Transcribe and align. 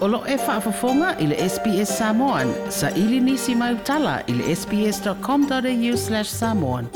Olo 0.00 0.22
e 0.26 0.36
whaafafonga 0.36 1.18
i 1.18 1.26
le 1.26 1.36
SBS 1.48 1.98
Samoan. 1.98 2.48
Sa 2.70 2.90
ili 2.90 3.20
nisi 3.20 3.54
mai 3.54 3.74
utala 3.74 4.20
i 4.26 4.32
le 4.32 4.56
sbs.com.au 4.56 5.96
slash 5.96 6.30
samoan. 6.30 6.86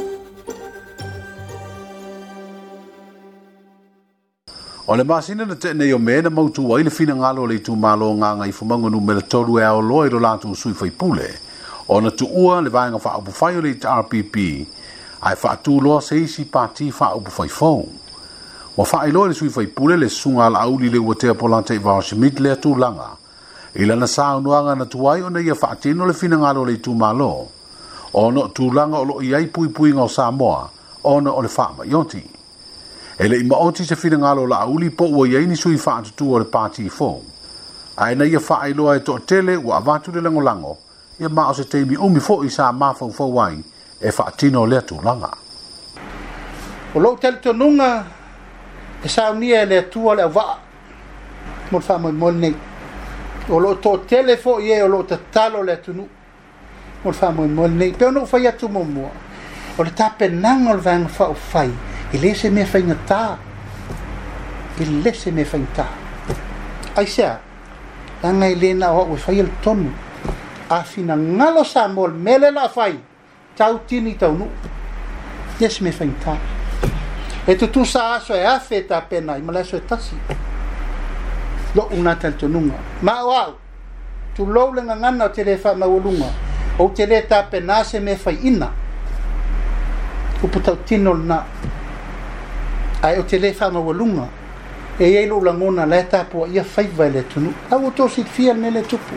O 4.86 4.96
le 4.96 5.04
masina 5.04 5.44
na 5.44 5.54
tene 5.54 5.86
yo 5.88 5.98
mena 5.98 6.30
mautu 6.30 6.70
wa 6.70 6.80
le 6.80 6.90
fina 6.90 7.14
ngalo 7.16 7.46
le 7.46 7.58
tu 7.62 7.76
malo 7.76 8.14
nga 8.14 8.34
ngai 8.36 8.52
fumango 8.52 8.88
nu 8.90 9.00
mele 9.00 9.20
toru 9.22 9.58
e 9.60 9.64
ao 9.64 9.80
loi 9.80 10.08
lo 10.10 10.18
lātu 10.20 10.56
sui 10.56 10.72
fai 10.74 10.90
pule. 10.90 11.28
O 11.88 12.00
na 12.00 12.10
tu 12.10 12.24
le 12.64 12.70
vāenga 12.70 12.98
fa 13.00 13.10
apu 13.18 13.30
fai 13.32 13.56
o 13.56 13.60
le 13.60 13.74
RPP. 14.00 14.66
Ai 15.20 15.36
fa 15.36 15.56
tu 15.56 15.78
loa 15.80 16.00
sei 16.00 16.26
si 16.26 16.44
parti 16.44 16.90
fa 16.90 17.06
apu 17.12 17.30
fai 17.30 17.48
wa 18.76 18.84
faa 18.84 19.06
le 19.06 19.32
sui 19.34 19.48
fai 19.50 19.66
pule 19.68 19.96
le 19.96 20.08
sunga 20.08 20.46
ala 20.46 20.64
au 20.66 20.76
li 20.78 20.90
le 20.90 20.98
wate 20.98 21.28
apolante 21.30 21.74
i 21.74 21.78
vahashi 21.78 22.16
mid 22.16 22.38
le 22.40 22.50
atu 22.52 22.74
langa. 22.76 23.16
Ila 23.74 23.94
na 23.96 24.06
saa 24.06 24.36
unuanga 24.36 24.74
na 24.74 24.86
tuwai 24.86 25.22
o 25.22 25.30
na 25.30 25.40
ia 25.40 25.54
faa 25.54 25.76
tino 25.76 26.06
le 26.06 26.12
fina 26.12 26.38
ngalo 26.38 26.64
le 26.66 26.72
itu 26.74 26.94
malo. 26.94 27.48
Ono 28.14 28.48
tu 28.48 28.72
langa 28.72 28.98
o 28.98 29.04
lo 29.04 29.22
iai 29.22 29.46
pui 29.46 29.68
pui 29.68 29.92
ngau 29.92 30.08
saa 30.08 30.30
moa, 30.30 30.70
ono 31.04 31.30
o 31.32 31.40
le 31.42 31.48
faa 31.48 31.70
ma 31.78 31.84
yonti. 31.84 32.22
Ele 33.18 33.38
ima 33.40 33.56
oti 33.56 33.84
se 33.84 33.94
fina 33.96 34.18
ngalo 34.18 34.46
la 34.46 34.58
au 34.66 34.78
li 34.78 34.90
po 34.90 35.06
ua 35.06 35.26
iai 35.28 35.46
ni 35.46 35.54
sui 35.56 35.76
faa 35.78 36.02
tutu 36.02 36.32
o 36.34 36.38
le 36.38 36.44
pati 36.44 36.82
i 36.82 36.90
A 37.96 38.10
ina 38.12 38.24
ia 38.26 38.40
faa 38.40 38.66
ilo 38.68 38.90
ai 38.90 38.98
e 38.98 39.00
to 39.02 39.18
tele 39.24 39.54
ua 39.54 39.76
avatu 39.76 40.10
le 40.10 40.20
lango 40.20 40.40
lango. 40.40 40.78
Ia 41.20 41.28
maa 41.28 41.50
o 41.50 41.54
se 41.54 41.64
teimi 41.64 41.94
umi 41.96 42.18
fo 42.20 42.42
i 42.42 42.50
saa 42.50 42.72
maa 42.72 42.92
fau 42.92 43.10
fau 43.12 43.32
wai 43.34 43.54
e 44.00 44.10
faa 44.10 44.32
tino 44.36 44.66
le 44.66 44.76
atu 44.78 44.98
langa. 45.04 45.30
O 46.94 46.98
lo 47.00 47.14
tele 47.14 47.38
tonunga 47.38 48.04
e 49.04 49.08
saunia 49.08 49.60
e 49.60 49.66
le 49.66 49.76
atua 49.78 50.14
le 50.14 50.22
auvaa 50.22 50.58
mo 51.70 51.78
le 51.78 51.84
faamoemoe 51.84 52.32
lenei 52.32 52.54
o 53.50 53.58
loo 53.60 53.74
toʻatele 53.74 54.38
foʻi 54.42 54.72
e 54.78 54.82
o 54.82 54.88
loo 54.88 55.02
tatalo 55.04 55.62
le 55.62 55.72
atunuu 55.72 56.08
mo 57.04 57.10
le 57.10 57.12
faamoemoe 57.12 57.68
lenei 57.68 57.92
pe 57.92 58.06
ona 58.06 58.22
u 58.22 58.26
fai 58.26 58.46
atu 58.46 58.66
muamua 58.68 59.10
o 59.76 59.82
le 59.84 59.90
tapenaga 59.90 60.70
o 60.70 60.74
le 60.76 60.80
vaega 60.80 61.08
faaufai 61.08 61.70
i 62.12 62.16
lē 62.16 62.34
se 62.34 62.48
mea 62.50 62.64
faigatā 62.64 63.20
i 64.80 64.84
lē 65.04 65.12
se 65.12 65.30
mea 65.30 65.44
faigatā 65.44 65.84
aisea 66.96 67.38
aga 68.24 68.46
i 68.48 68.54
lē 68.56 68.72
na 68.74 68.88
o 68.90 69.04
aʻu 69.04 69.16
e 69.18 69.20
fai 69.20 69.36
le 69.42 69.50
tonu 69.60 69.92
afinagalo 70.70 71.62
sa 71.64 71.88
mo 71.88 72.06
le 72.06 72.14
mea 72.16 72.38
le 72.38 72.50
laafai 72.50 72.98
tautini 73.54 74.16
taunuu 74.16 74.48
ia 75.60 75.68
se 75.70 75.84
mea 75.84 75.92
faigatā 75.92 76.53
e 77.46 77.56
tu 77.56 77.68
tu 77.68 77.84
sa 77.84 78.14
aso 78.14 78.32
e 78.34 78.42
afe 78.42 78.86
ta 78.86 79.02
pena 79.02 79.36
i 79.36 79.42
mala 79.42 79.60
aso 79.60 79.76
e 79.76 79.84
tasi 79.84 80.16
lo 81.72 81.88
una 81.90 82.16
tal 82.16 82.34
tonunga 82.36 82.74
ma 83.00 83.22
wau 83.22 83.54
tu 84.34 84.46
lo 84.46 84.72
le 84.72 84.80
nga 84.80 84.94
nana 84.94 85.28
te 85.28 85.42
le 85.44 85.56
fa 85.58 85.74
ma 85.74 85.84
wulunga 85.86 86.26
o 86.78 86.88
te 86.90 87.04
le 87.06 87.26
ta 87.26 87.42
pena 87.42 87.84
se 87.84 88.00
me 88.00 88.16
fai 88.16 88.38
ina 88.42 88.72
u 90.42 90.48
puta 90.48 90.74
tino 90.84 91.12
na 91.12 91.44
ai 93.02 93.18
o 93.18 93.24
te 93.24 93.36
le 93.38 93.52
fa 93.52 93.70
ma 93.70 93.78
wulunga 93.78 94.26
e 94.98 95.06
ye 95.10 95.26
lo 95.26 95.42
langona 95.42 95.84
le 95.84 96.06
ta 96.08 96.24
po 96.24 96.46
ia 96.46 96.64
fai 96.64 96.86
vai 96.86 97.10
le 97.10 97.26
tunu 97.28 97.52
au 97.70 97.90
to 97.92 98.08
si 98.08 98.22
fiel 98.24 98.56
me 98.56 98.70
le 98.70 98.82
tupu 98.86 99.14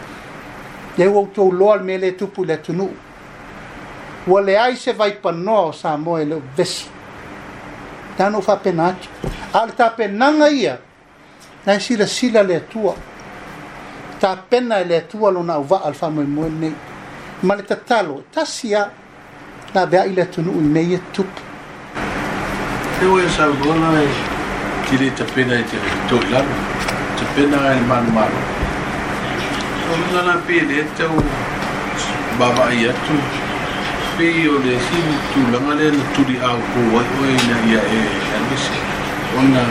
ye 0.97 1.07
wo 1.07 1.29
to 1.33 1.49
lo 1.49 1.79
me 1.81 1.95
le 1.97 2.13
tupu 2.15 2.43
le 2.43 2.59
tunu 2.59 2.93
Wale 4.27 4.57
ai 4.59 4.75
se 4.75 4.91
vai 4.91 5.13
panoa 5.15 5.61
o 5.67 5.71
Samoa 5.71 6.19
e 6.19 6.25
leo 6.25 6.41
vesi 6.53 6.83
tano 8.17 8.41
fa 8.41 8.57
penati 8.57 9.07
al 9.53 9.73
ta 9.75 9.91
penanga 9.93 10.49
ia 10.49 10.79
na 11.65 11.79
sila 11.79 12.05
sila 12.07 12.41
le 12.41 12.65
tua 12.67 12.93
ta 14.19 14.35
pena 14.35 14.79
e 14.81 14.85
le 14.85 15.05
tua 15.07 15.29
lo 15.31 15.43
na 15.43 15.57
va 15.59 15.81
al 15.85 15.93
fa 15.93 16.09
mo 16.09 16.25
ne 16.49 16.73
ma 17.41 17.53
le 17.53 17.63
tatalo 17.63 18.25
ta 18.33 18.43
sia 18.43 18.89
na 19.71 19.85
ba 19.85 20.03
ile 20.09 20.25
tu 20.29 20.41
nu 20.41 20.57
ne 20.59 20.81
ye 20.81 20.99
tu 21.13 21.23
te 22.99 23.05
o 23.05 23.21
sa 23.29 23.45
bona 23.61 23.93
e 24.01 24.09
ki 24.89 24.97
le 24.97 25.13
ta 25.13 25.23
pena 25.23 25.53
e 25.53 25.63
te 25.63 25.77
to 26.09 26.17
la 26.33 26.41
ta 27.15 27.23
pena 27.37 27.57
e 27.77 27.81
man 27.85 28.05
man 28.17 28.31
o 29.93 29.93
na 30.11 30.21
na 30.25 30.33
pe 30.45 30.65
le 30.65 30.81
te 30.97 31.03
o 31.05 31.21
baba 32.39 32.73
ia 32.73 32.89
tu 33.05 33.45
pe 34.17 34.27
o 34.49 34.57
le 34.65 34.73
sibu 34.85 35.13
tu 35.31 35.39
la 35.53 35.59
ngale 35.65 35.87
na 35.97 36.03
tu 36.17 36.21
di 36.29 36.35
au 36.49 36.57
ko 36.71 36.79
wa 36.93 37.01
o 37.05 37.21
e 37.21 37.35
na 37.47 37.55
ia 37.71 37.77
e 37.77 37.99
alisi 38.35 38.77
ona 39.39 39.61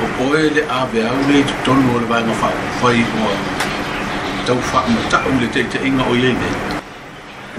o 0.00 0.06
poe 0.16 0.44
le 0.54 0.62
ave 0.80 1.00
au 1.10 1.18
le 1.28 1.38
tu 1.48 1.54
tonu 1.66 1.84
o 1.92 1.98
le 2.02 2.06
vai 2.12 2.22
ma 2.28 2.32
fa 2.40 2.48
fa 2.80 2.88
i 2.88 3.02
o 3.04 3.28
tau 4.48 4.56
fa 4.72 4.80
ma 4.92 4.96
ta 5.12 5.18
o 5.28 5.36
le 5.40 5.48
te 5.52 5.60
te 5.70 5.78
inga 5.88 6.04
o 6.08 6.14
yene 6.16 6.48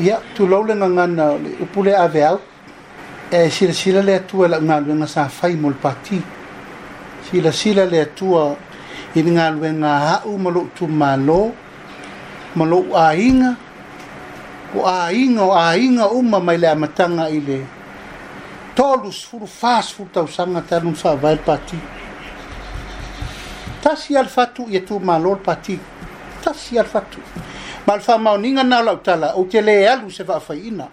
ia 0.06 0.18
tu 0.36 0.48
lau 0.48 0.62
le 0.70 0.74
ngana 0.74 1.06
le 1.44 1.52
upule 1.66 1.94
ave 2.06 2.24
au 2.32 2.40
e 3.30 3.50
sila 3.52 3.74
sila 3.74 4.02
le 4.02 4.14
atua 4.16 4.48
la 4.48 4.58
ngā 4.58 4.78
luenga 4.84 5.08
sa 5.08 5.28
fai 5.30 5.56
mol 5.56 5.74
pati. 5.74 6.20
Sila 7.30 7.50
sila 7.52 7.86
le 7.86 8.02
atua 8.02 8.58
i 9.16 9.22
ngā 9.24 9.46
luenga 9.56 9.92
hau 10.08 10.36
malo 10.38 10.68
tu 10.76 10.86
malo, 10.88 11.54
malo 12.60 12.78
a 12.94 13.16
inga, 13.16 13.56
o 14.76 14.86
a 14.88 15.12
inga 15.12 15.44
o 15.44 15.52
a 15.54 15.78
inga 15.78 16.08
uma 16.12 16.40
mai 16.40 16.58
le 16.58 16.68
amatanga 16.68 17.30
i 17.30 17.40
le 17.42 17.66
tolus 18.76 19.24
furu 19.26 19.46
fas 19.46 19.92
furu 19.92 20.10
tau 20.14 20.28
sanga 20.28 20.62
tanu 20.62 20.96
fa 20.96 21.16
vai 21.16 21.38
pati 21.38 21.78
tasi 23.82 24.16
al 24.16 24.28
fatu 24.28 24.66
i 24.70 24.80
tu 24.86 25.00
malol 25.00 25.38
pati 25.38 25.78
tasi 26.44 26.78
al 26.80 26.86
fatu 26.86 27.20
ma 27.86 27.94
al 27.94 28.02
fa 28.02 28.18
mau 28.18 28.38
ninga 28.38 28.64
na 28.64 28.82
lau 28.82 28.98
tala 29.04 29.34
o 29.36 29.44
te 29.46 29.62
le 29.62 29.88
alu 29.88 30.10
se 30.10 30.24
va 30.24 30.40
fa 30.40 30.56
ina 30.56 30.88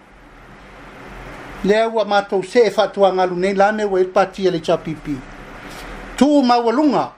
le 1.63 1.79
au 1.83 1.99
a 1.99 2.05
matou 2.05 2.43
se 2.43 2.59
e 2.67 2.71
fatu 2.71 3.05
anga 3.05 3.25
lu 3.25 3.35
nei 3.35 3.53
lane 3.53 3.83
o 3.85 3.97
il 3.97 4.07
pati 4.09 4.43
e 4.45 4.49
le 4.51 4.59
cha 4.61 4.77
pipi 4.77 5.15
tu 6.17 6.41
mawalunga 6.43 7.11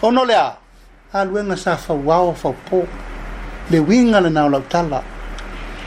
o 0.00 0.10
no 0.10 0.24
le 0.24 0.34
a 0.34 0.56
aluenga 1.12 1.54
sa 1.56 1.76
fa 1.76 1.92
wao 1.94 2.34
fa 2.34 2.50
po 2.68 2.82
le 3.70 3.78
winga 3.78 4.20
le 4.20 4.30
na 4.30 4.48
lau 4.48 4.62
tala 4.68 4.98
o 4.98 5.13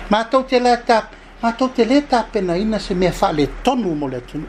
matou 0.09 0.43
te 0.43 0.59
lea 0.59 0.77
tape 0.87 1.15
matou 1.41 1.67
te 1.69 1.85
lē 1.85 2.01
tapenaina 2.09 2.79
se 2.79 2.93
mea 2.95 3.11
faaletonu 3.11 3.95
mo 3.95 4.07
le 4.07 4.17
atunu 4.21 4.47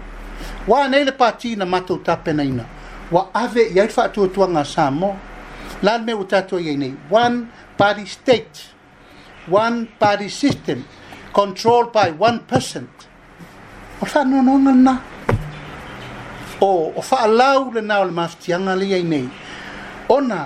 ua 0.68 0.84
anei 0.84 1.04
le 1.04 1.12
patina 1.12 1.66
matou 1.66 1.98
tapenaina 1.98 2.64
ua 3.12 3.30
ave 3.34 3.64
i 3.74 3.80
ai 3.80 3.88
faatuatuaga 3.88 4.64
sa 4.64 4.90
mo 4.90 5.16
la 5.82 5.96
le 5.98 6.04
mea 6.04 6.16
ua 6.16 6.24
tatua 6.26 6.60
iai 6.60 6.76
nei 6.76 6.94
one 7.10 7.46
party 7.76 8.06
state 8.06 8.70
one 9.50 9.86
party 9.98 10.28
system 10.30 10.84
controlled 11.32 11.92
by 11.92 12.10
one 12.18 12.38
person 12.46 12.88
o 14.00 14.04
le 14.04 14.08
faanoanoaga 14.12 14.70
lenā 14.70 14.94
o 16.60 16.92
o 16.96 17.02
faalau 17.02 17.70
lenā 17.74 17.98
o 18.00 18.04
le 18.04 18.12
mafitiaga 18.12 18.76
leiai 18.76 19.02
nei 19.02 19.28
ona 20.08 20.44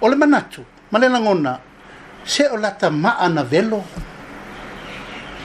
o 0.00 0.08
le 0.08 0.16
manatu 0.16 0.64
ma 0.90 0.98
le 0.98 1.08
lagona 1.08 1.58
se 2.26 2.48
o 2.48 2.56
lata 2.56 2.90
maa 2.90 3.28
na 3.28 3.42
velo. 3.42 3.82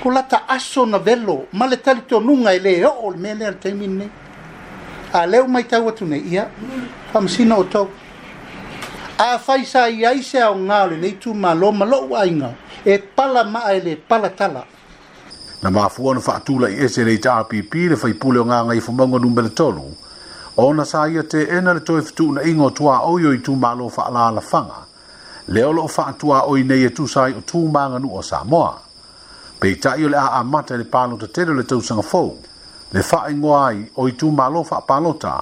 Ko 0.02 0.10
lata 0.12 0.48
aso 0.48 0.86
na 0.88 0.98
velo. 0.98 1.48
Ma 1.54 1.66
le 1.66 1.78
tali 1.78 2.02
to 2.10 2.20
nunga 2.20 2.54
ele 2.54 2.84
o 2.86 3.08
o 3.08 3.12
me 3.16 3.34
le 3.34 3.52
teimin 3.60 3.94
ne. 3.98 4.06
A 5.14 5.26
leo 5.28 5.48
mai 5.48 5.64
tau 5.64 5.88
atu 5.90 6.06
ne 6.08 6.18
ia. 6.18 6.50
Fam 7.14 7.28
sina 7.28 7.56
o 7.58 7.64
tau. 7.64 7.88
A 9.20 9.38
faisa 9.38 9.88
i 9.90 10.06
aise 10.06 10.42
au 10.42 10.56
ngāle 10.56 10.98
nei 11.00 11.18
tu 11.22 11.34
ma 11.34 11.54
lo 11.54 11.72
ma 11.72 11.86
lo 11.86 12.08
uainga. 12.10 12.50
E 12.84 12.98
pala 12.98 13.44
maa 13.44 13.74
ele 13.74 13.96
pala 13.96 14.30
tala. 14.30 14.66
Na 15.62 15.70
maa 15.70 15.90
fuwa 15.90 16.16
na 16.16 16.22
faatula 16.22 16.70
i 16.70 16.80
ese 16.86 17.04
rei 17.04 17.18
taa 17.20 17.44
pipi 17.44 17.90
le 17.90 17.96
fai 17.96 18.14
pule 18.14 18.40
o 18.42 18.46
ngā 18.46 18.74
i 18.76 18.82
fumango 18.82 19.20
numbele 19.20 19.50
tolu. 19.50 19.84
Ona 20.58 20.86
sa 20.86 21.06
ia 21.08 21.24
te 21.24 21.46
ena 21.58 21.74
le 21.74 21.80
toi 21.82 22.02
fitu 22.02 22.32
na 22.32 22.42
ingo 22.44 22.70
tua 22.70 23.06
oyo 23.06 23.32
i 23.34 23.38
tu 23.42 23.54
ma 23.56 23.74
lo 23.76 23.90
faa 23.90 24.10
la 24.10 24.42
fanga 24.42 24.90
leolo 25.52 25.82
o 25.82 25.84
loo 25.84 25.90
faatuā 25.92 26.42
oi 26.48 26.64
nei 26.64 26.86
e 26.88 26.90
tusai 26.96 27.34
o 27.36 27.42
tumaganuu 27.52 28.18
o 28.18 28.22
samoa 28.24 28.76
peitaʻi 29.62 30.06
o 30.08 30.10
le 30.10 30.18
a 30.18 30.30
amata 30.40 30.76
i 30.76 30.78
le 30.80 30.86
palotatele 30.86 31.52
o 31.52 31.56
le 31.58 31.64
tausaga 31.68 32.02
fou 32.02 32.32
le 32.94 33.02
faaigoa 33.04 33.58
ai 33.68 33.78
e 33.80 33.90
o 34.00 34.06
i 34.08 34.14
tumālo 34.22 34.62
faapalota 34.64 35.34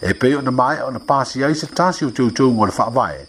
e 0.00 0.14
pe 0.14 0.30
na 0.40 0.50
mai 0.50 0.76
maeʻa 0.78 0.92
na 0.92 0.98
pasi 1.06 1.44
ai 1.44 1.54
se 1.54 1.66
tasi 1.66 2.04
o 2.04 2.10
teuteuga 2.10 2.62
o 2.62 2.66
le 2.66 2.72
faavae 2.72 3.26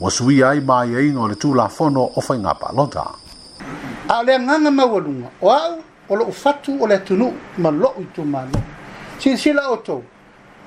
o 0.00 0.10
sui 0.10 0.42
ai 0.42 0.60
mai 0.60 0.88
maiaiga 0.90 1.20
e 1.20 1.22
o 1.24 1.28
le 1.28 1.34
tulafono 1.34 2.02
o 2.04 2.20
faigā 2.20 2.52
palota 2.54 3.06
a 4.08 4.18
o 4.18 4.22
le 4.22 4.34
agaga 4.36 4.70
maualuga 4.70 5.30
o 5.40 5.50
au 5.50 5.78
o 6.08 6.16
loʻu 6.16 6.32
fatu 6.32 6.76
o 6.82 6.86
le 6.86 6.98
tunu 6.98 7.30
ma 7.58 7.70
loʻu 7.70 8.02
i 8.02 8.06
tumālo 8.14 8.60
silasila 9.18 9.70
outou 9.72 10.04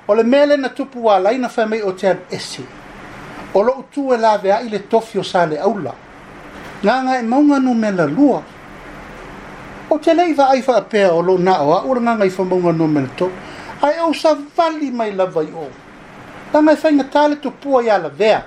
o 0.08 0.16
le 0.16 0.24
mea 0.24 0.46
le 0.46 0.58
na 0.58 0.70
tupu 0.70 1.00
ualaina 1.06 1.50
fa 1.50 1.66
mai 1.66 1.82
o 1.82 1.92
te 1.94 2.10
alu 2.10 2.26
esi 2.32 2.66
o 3.56 3.62
loo 3.64 3.84
tue 3.92 4.18
laveaʻi 4.18 4.70
le 4.70 4.80
tofi 4.80 5.20
o 5.20 5.24
sa 5.24 5.46
le 5.46 5.58
aula 5.58 5.94
gaga 6.84 7.20
e 7.20 7.24
mauga 7.24 7.60
nume 7.60 7.92
la 7.92 8.06
lua 8.06 8.44
o 9.90 9.98
te 9.98 10.14
lei 10.14 10.34
vaai 10.34 10.62
faapea 10.62 11.12
o 11.14 11.22
loo 11.22 11.38
naʻo 11.38 11.72
aʻu 11.82 11.96
le 11.96 12.02
gaga 12.06 12.26
i 12.26 12.30
famauga 12.30 12.72
nume 12.74 13.02
le 13.02 13.08
tofi 13.18 13.34
ae 13.82 14.00
ou 14.08 14.14
savali 14.14 14.92
mai 14.92 15.12
lava 15.14 15.44
i 15.44 15.52
o 15.56 15.70
gaga 16.54 16.72
e 16.74 16.82
faigatā 16.84 17.28
le 17.30 17.36
tupua 17.42 17.82
iā 17.84 17.98
lavea 18.02 18.42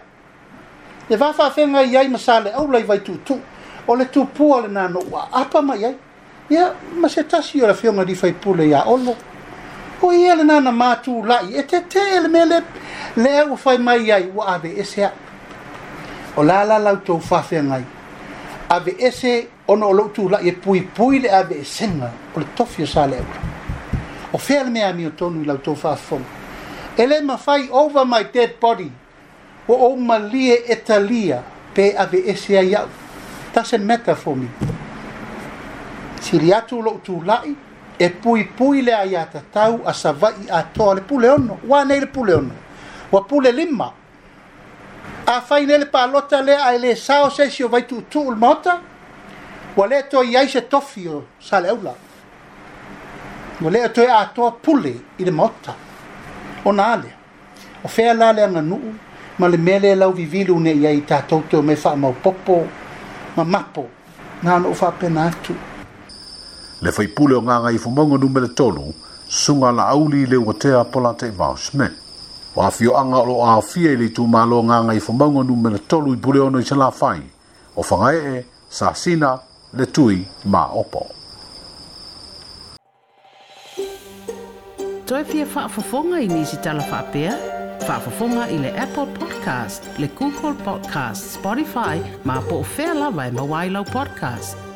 e 1.08 1.16
fafaafega 1.16 1.82
i 1.88 1.96
ai 1.96 2.08
ma 2.08 2.18
sa 2.18 2.38
le 2.40 2.52
aula 2.52 2.78
i 2.78 2.82
vai 2.82 3.00
tuutuu 3.02 3.40
o 3.86 3.96
le 3.96 4.04
tupua 4.04 4.56
o 4.56 4.60
lenā 4.66 4.88
noʻu 4.92 5.16
aapa 5.40 5.62
mai 5.62 5.84
ai 5.84 5.96
ia 6.52 6.72
ma 7.00 7.08
se 7.08 7.24
tasi 7.24 7.62
o 7.62 7.66
le 7.66 7.74
fioga 7.74 8.04
lifaipule 8.04 8.68
iā 8.68 8.84
olo 8.86 9.16
o 10.02 10.12
ia 10.12 10.34
lenā 10.36 10.60
na 10.62 10.70
matūlaʻi 10.72 11.56
e 11.56 11.64
tetē 11.64 12.20
le 12.22 12.28
mea 12.28 12.44
lep 12.44 12.77
le 13.18 13.50
au 13.50 13.56
fai 13.56 13.78
mai 13.78 14.12
ai 14.12 14.30
ua 14.34 14.54
ave 14.54 14.72
ese 14.78 15.02
a 15.04 15.12
o 16.36 16.42
la 16.44 16.62
la 16.64 16.78
la 16.78 16.94
tou 16.98 17.18
fafea 17.18 17.60
ngai 17.62 17.84
ave 18.68 18.94
ese 18.98 19.48
ono 19.66 19.86
o 19.88 19.92
loutu 19.92 20.28
la 20.28 20.38
ye 20.40 20.52
pui 20.52 20.82
pui 20.82 21.18
le 21.18 21.28
ave 21.28 21.58
ese 21.60 21.86
nga 21.88 22.12
o 22.34 22.38
le 22.38 22.46
tofio 22.56 22.86
sa 22.86 23.06
le 23.08 23.16
au 23.16 23.26
o 24.34 24.38
fea 24.38 24.62
le 24.62 24.70
mea 24.70 24.92
mio 24.92 25.10
tonu 25.10 25.44
la 25.44 25.54
tou 25.56 25.74
fafea 25.74 26.18
ele 26.96 27.20
ma 27.22 27.36
fai 27.36 27.68
over 27.72 28.04
my 28.06 28.22
dead 28.32 28.52
body 28.60 28.88
o 29.68 29.72
o 29.74 29.96
malie 29.96 30.62
etalia 30.70 31.42
pe 31.74 31.96
ave 31.98 32.22
ese 32.24 32.56
ai 32.56 32.72
au 32.74 32.86
tase 33.52 33.78
meta 33.78 34.14
for 34.14 34.36
me 34.36 34.46
si 36.20 36.38
li 36.38 36.52
atu 36.54 36.80
loutu 36.82 37.20
lai 37.26 37.56
e 37.98 38.10
pui 38.10 38.44
pui 38.44 38.82
le 38.82 38.92
ai 38.92 39.16
atatau 39.16 39.82
a 39.84 39.92
savai 39.92 40.34
atoa 40.52 40.94
le 40.94 41.00
pule 41.00 41.28
ono 41.30 41.58
wanei 41.66 41.98
le 42.00 42.06
pule 42.06 42.32
ono 42.34 42.66
wa 43.12 43.20
pule 43.22 43.52
lima 43.52 43.90
a 45.26 45.40
fai 45.40 45.66
nele 45.66 45.84
pa 45.86 46.06
lota 46.06 46.42
le 46.42 46.54
a 46.54 46.76
le 46.78 46.94
sao 46.96 47.30
se 47.30 47.50
si 47.50 47.64
o 47.64 47.68
vai 47.68 47.86
tu 47.86 48.02
ul 48.18 48.36
mota 48.36 48.80
wa 49.76 49.86
le 49.86 50.02
to 50.10 50.22
i 50.22 50.36
aise 50.36 50.60
tofi 50.68 51.08
o 51.08 51.24
sale 51.40 51.68
aula 51.70 51.94
wa 53.60 53.70
le 53.70 53.88
to 53.88 54.02
i 54.02 54.06
a 54.08 54.26
toa 54.34 54.50
pule 54.52 54.94
i 55.18 55.24
le 55.24 55.30
mota 55.30 55.74
o 56.64 56.72
na 56.72 56.92
ale 56.92 57.12
o 57.84 57.88
fea 57.88 58.14
la 58.14 58.32
le 58.32 58.42
anga 58.44 58.60
nuu 58.62 58.94
ma 59.38 59.48
le 59.48 59.56
mele 59.56 59.94
lau 59.94 60.12
vivilu 60.12 60.58
ne 60.60 60.72
i 60.74 60.86
ai 60.86 61.00
tatou 61.00 61.42
teo 61.50 61.62
me 61.62 61.76
fa 61.76 61.96
mau 61.96 62.12
popo 62.12 62.66
ma 63.36 63.44
mapo 63.44 63.88
na 64.42 64.56
anu 64.56 64.74
fa 64.74 64.92
pena 64.92 65.24
atu 65.26 65.54
le 66.82 66.90
fai 66.92 67.08
pule 67.08 67.34
o 67.34 67.42
nganga 67.42 67.70
i 67.72 67.78
fumongo 67.78 68.18
numele 68.18 68.48
tonu 68.54 68.92
sunga 69.28 69.72
la 69.72 69.88
auli 69.88 70.26
le 70.26 70.36
ugotea 70.36 70.84
pola 70.84 71.14
te 71.14 71.30
vau 71.30 71.56
smet 71.56 72.07
wa 72.58 72.70
fio 72.70 72.98
anga 72.98 73.18
lo 73.22 73.42
a 73.44 73.62
fie 73.62 73.94
le 73.96 74.08
tu 74.16 74.22
malo 74.26 74.58
nga 74.66 74.76
nga 74.84 74.94
i 74.98 75.00
fumango 75.00 75.42
nume 75.46 75.70
na 75.70 75.78
tolu 75.78 76.12
i 76.14 76.16
bule 76.22 76.40
ono 76.40 76.58
i 76.58 76.64
sala 76.68 76.88
fai. 77.00 77.20
O 77.78 77.82
whanga 77.88 78.10
e 78.12 78.44
sa 78.78 78.88
sina 79.02 79.30
le 79.78 79.86
tui 79.94 80.18
ma 80.52 80.62
opo. 80.82 81.02
Toi 85.06 85.24
fia 85.24 85.46
whaafafonga 85.54 86.18
i 86.20 86.26
nisi 86.34 86.56
tala 86.64 86.82
whaapea? 86.90 87.34
Whaafafonga 87.86 88.48
i 88.50 88.56
le 88.64 88.70
Apple 88.84 89.06
Podcast, 89.18 89.82
le 89.98 90.08
Google 90.18 90.56
Podcast, 90.66 91.22
Spotify, 91.38 91.96
ma 92.26 92.42
po 92.48 92.58
o 92.58 92.64
whea 92.76 92.94
lawa 92.94 93.26
i 93.26 93.30
mawailau 93.30 93.84
podcast. 93.84 94.67